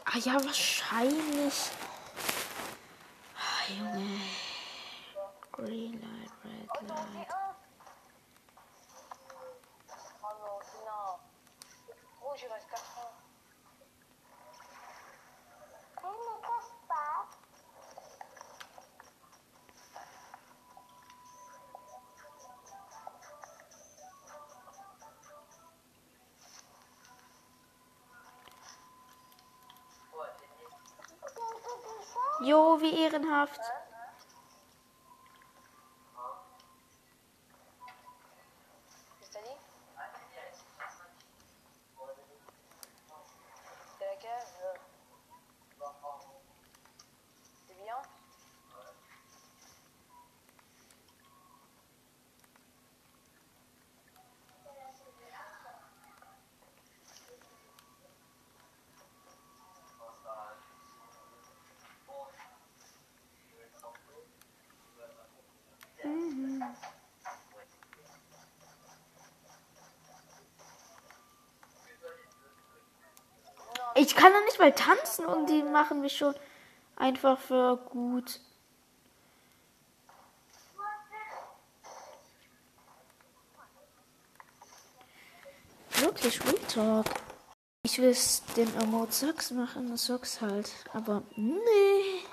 Ah 0.06 0.18
ja, 0.24 0.34
wahrscheinlich. 0.46 1.72
Ah, 3.36 3.72
Junge. 3.80 4.37
Jo, 32.48 32.78
wie 32.80 32.98
ehrenhaft. 33.04 33.60
Ich 74.00 74.16
kann 74.16 74.32
doch 74.32 74.46
nicht 74.46 74.60
mal 74.60 74.72
tanzen 74.74 75.26
und 75.26 75.48
die 75.48 75.64
machen 75.64 76.02
mich 76.02 76.16
schon 76.16 76.36
einfach 76.96 77.40
für 77.40 77.78
gut. 77.78 78.40
Wirklich 85.96 86.40
Retalk. 86.46 87.08
Ich 87.82 87.98
will 87.98 88.10
es 88.10 88.44
den 88.56 88.70
Amort 88.78 89.14
Socks 89.14 89.50
machen, 89.50 89.98
Socks 89.98 90.42
halt. 90.42 90.72
Aber 90.94 91.24
nee. 91.36 92.24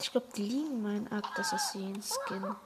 Ich 0.00 0.10
glaube, 0.10 0.26
die 0.34 0.42
liegen 0.42 0.82
mein 0.82 1.12
Akt 1.12 1.38
Assassin 1.38 2.02
Skin. 2.02 2.56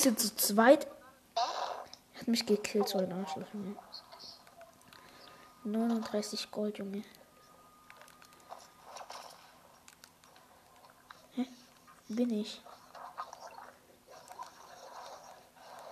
Die 0.00 0.04
sind 0.04 0.18
zu 0.18 0.34
zweit. 0.34 0.86
Hat 1.36 2.26
mich 2.26 2.46
gekillt, 2.46 2.88
so 2.88 2.96
ein 2.96 3.12
Arschloch, 3.12 3.52
Junge. 3.52 3.76
39 5.64 6.50
Gold, 6.50 6.78
Junge. 6.78 7.04
Hä? 11.34 11.46
Bin 12.08 12.30
ich? 12.30 12.62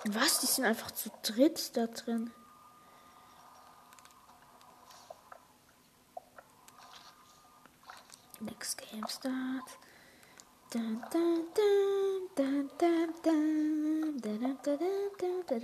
Was? 0.06 0.40
Die 0.40 0.46
sind 0.46 0.64
einfach 0.64 0.90
zu 0.92 1.10
dritt 1.22 1.76
da 1.76 1.86
drin. 1.86 2.32
Next 8.40 8.78
game 8.78 9.06
start. 9.06 9.68
Dun, 10.70 11.02
dun, 11.10 11.46
dun, 11.54 12.28
dun, 12.36 12.70
dun, 12.78 13.14
dun, 13.22 13.97
da, 14.20 14.30
da, 14.30 14.48
da, 14.64 15.58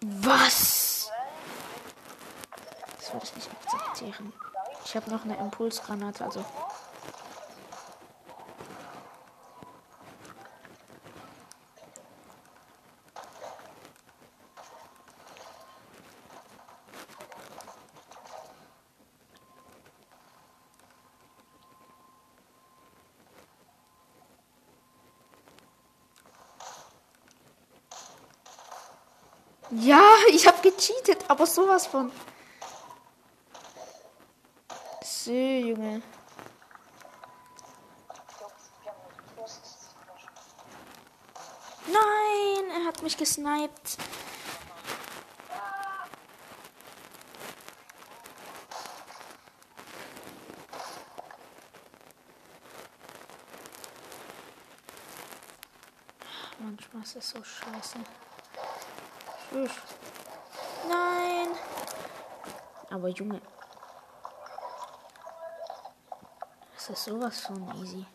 Was? 0.00 1.12
Das 2.96 3.12
würde 3.12 3.24
ich 3.24 3.34
nicht 3.36 3.50
akzeptieren. 3.52 4.32
Ich 4.84 4.96
habe 4.96 5.08
noch 5.10 5.24
eine 5.24 5.36
Impulsgranate, 5.36 6.24
also 6.24 6.44
sowas 31.68 31.86
von. 31.86 32.10
So, 35.04 35.32
Junge. 35.32 36.02
Nein, 41.86 42.70
er 42.70 42.86
hat 42.86 43.02
mich 43.02 43.16
gesniped. 43.16 43.98
Manchmal 56.60 57.02
ist 57.02 57.16
es 57.16 57.30
so 57.30 57.44
scheiße. 57.44 57.98
Nein. 60.88 61.37
Aber 62.90 63.08
Junge. 63.08 63.40
Das 66.74 66.90
ist 66.90 67.04
sowas 67.04 67.40
von 67.40 67.74
easy. 67.82 68.06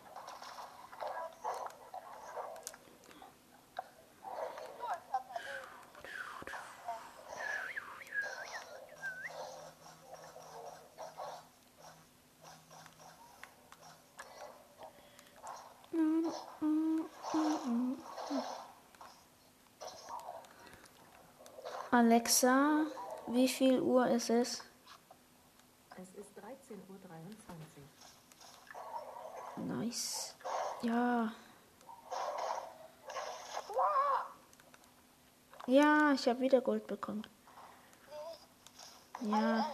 Alexa, 21.90 22.83
wie 23.34 23.48
viel 23.48 23.80
Uhr 23.80 24.06
ist 24.06 24.30
es? 24.30 24.62
Es 25.96 26.14
ist 26.14 26.38
13.23 26.38 26.76
Uhr. 29.56 29.64
Nice. 29.64 30.34
Ja. 30.82 31.32
Ja, 35.66 36.12
ich 36.12 36.28
habe 36.28 36.40
wieder 36.40 36.60
Gold 36.60 36.86
bekommen. 36.86 37.26
Ja. 39.22 39.66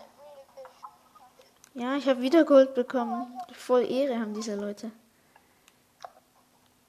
Ja, 1.74 1.96
ich 1.96 2.08
habe 2.08 2.20
wieder 2.20 2.44
Gold 2.44 2.74
bekommen. 2.74 3.38
Voll 3.52 3.90
Ehre 3.90 4.18
haben 4.18 4.34
diese 4.34 4.54
Leute. 4.54 4.90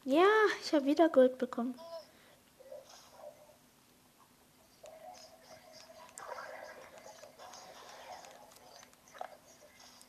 Ja, 0.03 0.27
ich 0.63 0.73
habe 0.73 0.85
wieder 0.85 1.09
Gold 1.09 1.37
bekommen. 1.37 1.75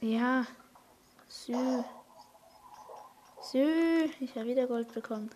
Ja. 0.02 0.44
Sü. 1.53 1.84
Sü. 3.42 4.11
Ich 4.20 4.34
habe 4.36 4.46
wieder 4.46 4.66
Gold 4.66 4.92
bekommen. 4.94 5.30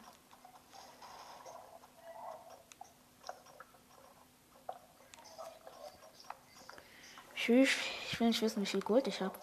Ich 7.35 7.49
will 7.49 8.29
nicht 8.29 8.41
wissen, 8.41 8.63
wie 8.63 8.67
viel 8.67 8.81
Gold 8.81 9.07
ich 9.07 9.21
habe. 9.21 9.39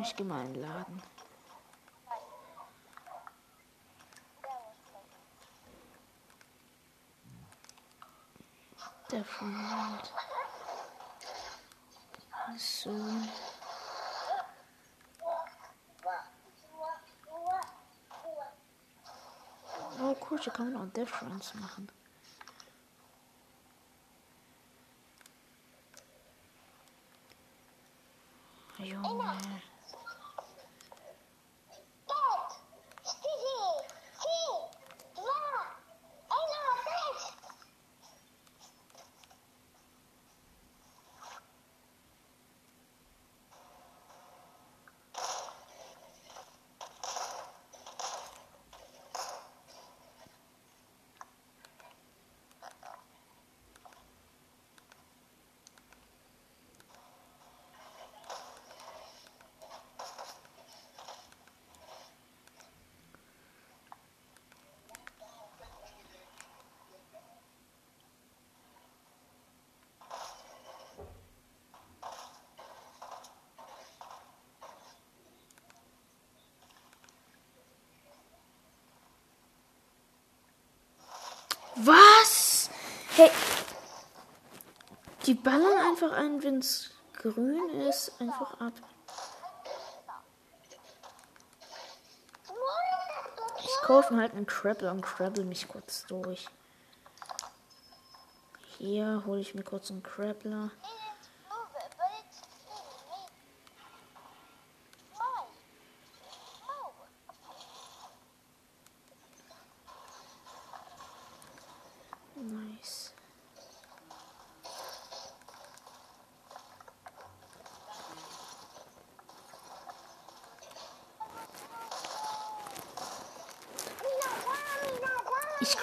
Ich 0.00 0.14
gehe 0.14 0.24
mal 0.24 0.46
in 0.46 0.54
den 0.54 0.62
Laden. 0.62 1.02
Der 9.10 9.24
Freund. 9.24 10.12
So. 12.54 12.90
Oh, 19.98 20.14
cool, 20.30 20.38
hier 20.38 20.52
kann 20.52 20.72
man 20.72 20.88
auch 20.88 20.92
Difference 20.92 21.54
machen. 21.54 21.88
Junge. 28.78 29.34
Was? 81.78 82.70
Hey. 83.16 83.30
Die 85.26 85.34
ballern 85.34 85.78
einfach 85.88 86.12
ein, 86.12 86.40
wenn 86.44 86.58
es 86.60 86.90
grün 87.14 87.68
ist, 87.80 88.12
einfach 88.20 88.60
ab. 88.60 88.74
Ich 93.58 93.76
kaufe 93.82 94.14
mir 94.14 94.20
halt 94.20 94.34
einen 94.34 94.46
Crabble 94.46 94.88
und 94.88 95.00
crabble 95.00 95.44
mich 95.44 95.66
kurz 95.66 96.06
durch. 96.06 96.46
Hier 98.78 99.24
hole 99.26 99.40
ich 99.40 99.54
mir 99.54 99.64
kurz 99.64 99.90
einen 99.90 100.04
Crabbler. 100.04 100.70
Nice. 112.36 113.12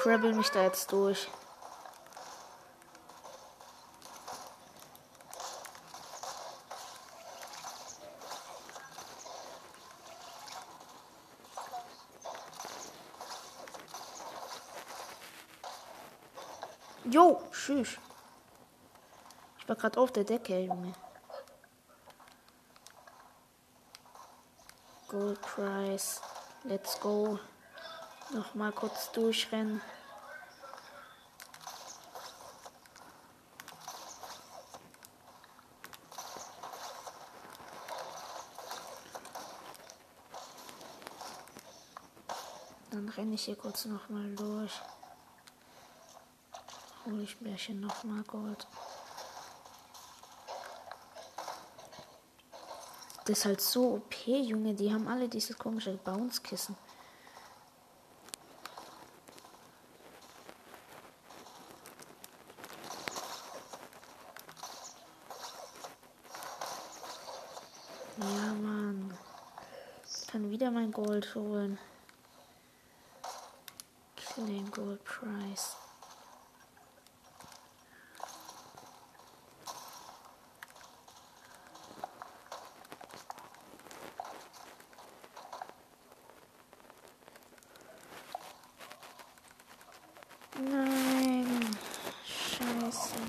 Crabble 0.04 0.34
mich 0.34 0.50
da 0.50 0.64
jetzt 0.64 0.92
durch. 0.92 1.30
Jo, 17.06 17.42
tschüss. 17.54 17.98
Ich 19.60 19.70
war 19.70 19.78
gerade 19.78 20.02
auf 20.02 20.12
der 20.12 20.26
Decke, 20.26 20.60
Junge. 20.60 20.92
Gold 25.08 25.42
Price. 25.42 26.20
Let's 26.66 27.00
go. 27.00 27.40
Noch 28.34 28.54
mal 28.54 28.74
kurz 28.74 29.10
durchrennen. 29.14 29.82
Ich 43.34 43.46
hier 43.46 43.56
kurz 43.56 43.86
noch 43.86 44.10
mal 44.10 44.36
durch. 44.36 44.72
Hole 47.04 47.24
ich 47.24 47.42
mir 47.42 47.56
hier 47.56 47.74
noch 47.74 48.04
mal 48.04 48.22
Gold. 48.26 48.68
Das 53.26 53.40
ist 53.40 53.46
halt 53.46 53.60
so 53.60 53.96
OP, 53.96 54.28
Junge. 54.28 54.76
Die 54.76 54.94
haben 54.94 55.08
alle 55.08 55.28
dieses 55.28 55.58
komische 55.58 55.98
Bounce-Kissen. 55.98 56.78
Price. 75.24 75.78
Nein. 90.60 91.78
Scheiße. 92.26 93.23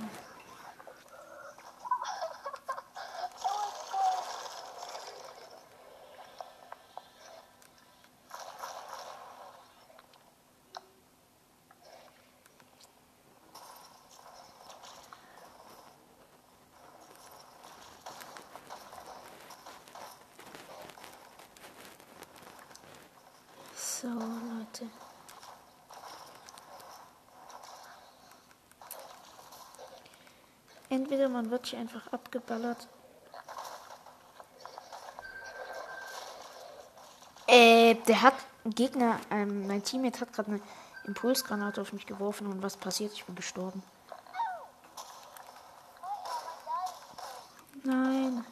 So, 24.05 24.11
Leute. 24.11 24.91
Entweder 30.91 31.31
man 31.31 31.51
wird 31.51 31.69
hier 31.69 31.79
einfach 31.79 32.07
abgeballert. 32.13 32.87
Äh, 37.47 37.95
der 37.95 38.21
hat 38.21 38.35
Gegner, 38.67 39.19
ähm, 39.31 39.67
mein 39.67 39.83
Teammate 39.83 40.21
hat 40.21 40.35
gerade 40.35 40.51
eine 40.51 40.61
Impulsgranate 41.05 41.81
auf 41.81 41.95
mich 41.95 42.05
geworfen 42.05 42.47
und 42.49 42.63
was 42.63 42.77
passiert? 42.77 43.15
Ich 43.15 43.25
bin 43.25 43.37
gestorben. 43.37 43.83
Nein. 47.85 48.45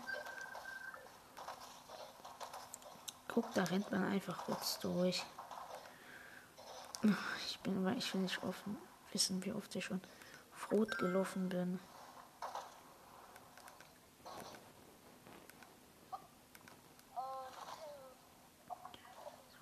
Guck, 3.29 3.53
da 3.53 3.65
rennt 3.65 3.93
man 3.93 4.05
einfach 4.05 4.47
kurz 4.47 4.79
durch. 4.79 5.23
Ich 7.47 7.59
bin 7.61 7.79
aber, 7.79 7.97
ich 7.97 8.15
will 8.15 8.21
nicht 8.21 8.43
offen 8.45 8.79
wissen, 9.13 9.45
wie 9.45 9.53
oft 9.53 9.75
ich 9.75 9.85
schon 9.85 10.01
Rot 10.71 10.97
gelaufen 10.99 11.49
bin. 11.49 11.81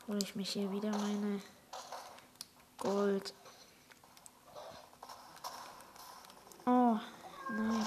Hole 0.07 0.19
ich 0.23 0.37
mich 0.37 0.51
hier 0.51 0.71
wieder 0.71 0.91
meine 0.91 1.41
Gold. 2.79 3.35
Oh, 6.67 6.99
nein. 7.49 7.87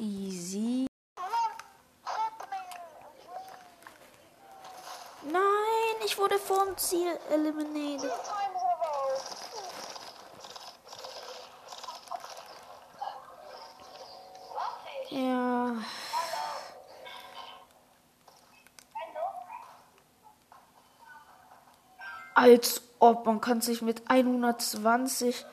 Easy. 0.00 0.86
Nein, 5.22 5.42
ich 6.04 6.16
wurde 6.16 6.38
vom 6.38 6.76
Ziel 6.76 7.18
row. 7.30 8.02
Ja. 15.10 15.74
Als 22.34 22.82
ob 23.00 23.26
man 23.26 23.40
kann 23.40 23.60
sich 23.60 23.82
mit 23.82 24.08
120 24.08 25.44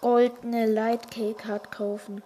goldene 0.00 0.66
Light 0.66 1.10
Cake 1.10 1.34
Card 1.34 1.72
kaufen. 1.72 2.22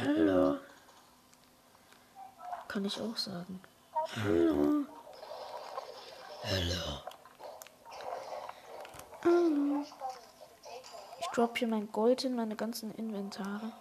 Hallo. 0.00 0.58
Kann 2.84 2.90
ich 2.90 3.00
auch 3.00 3.16
sagen. 3.16 3.60
Hallo. 4.14 4.84
Hallo. 6.44 7.00
Hallo. 9.24 9.86
Ich 11.18 11.26
drop 11.28 11.56
hier 11.56 11.68
mein 11.68 11.90
Gold 11.92 12.24
in 12.24 12.36
meine 12.36 12.56
ganzen 12.56 12.94
Inventare. 12.94 13.72